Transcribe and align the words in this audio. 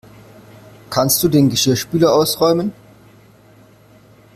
Kannst 0.89 1.21
du 1.21 1.27
den 1.27 1.47
Geschirrspüler 1.51 2.11
ausräumen? 2.11 2.73